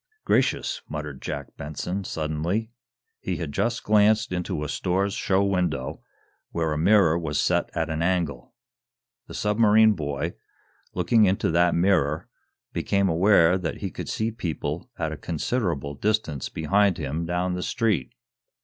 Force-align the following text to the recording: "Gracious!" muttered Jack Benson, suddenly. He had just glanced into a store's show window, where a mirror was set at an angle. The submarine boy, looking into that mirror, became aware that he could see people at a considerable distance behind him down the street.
"Gracious!" 0.25 0.81
muttered 0.89 1.21
Jack 1.21 1.55
Benson, 1.57 2.03
suddenly. 2.03 2.71
He 3.19 3.37
had 3.37 3.51
just 3.51 3.83
glanced 3.83 4.31
into 4.31 4.63
a 4.63 4.67
store's 4.67 5.13
show 5.13 5.43
window, 5.43 6.01
where 6.49 6.73
a 6.73 6.77
mirror 6.79 7.19
was 7.19 7.39
set 7.39 7.69
at 7.77 7.91
an 7.91 8.01
angle. 8.01 8.55
The 9.27 9.35
submarine 9.35 9.91
boy, 9.93 10.33
looking 10.95 11.25
into 11.25 11.51
that 11.51 11.75
mirror, 11.75 12.27
became 12.73 13.09
aware 13.09 13.59
that 13.59 13.77
he 13.81 13.91
could 13.91 14.09
see 14.09 14.31
people 14.31 14.89
at 14.97 15.11
a 15.11 15.17
considerable 15.17 15.93
distance 15.93 16.49
behind 16.49 16.97
him 16.97 17.27
down 17.27 17.53
the 17.53 17.61
street. 17.61 18.15